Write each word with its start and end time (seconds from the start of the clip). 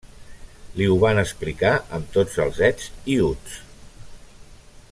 Li 0.79 0.87
ho 0.91 0.95
van 1.03 1.21
explicar 1.23 1.75
amb 1.99 2.09
tots 2.17 2.41
els 2.47 2.65
ets 2.71 2.91
i 3.17 3.19
uts. 3.29 3.63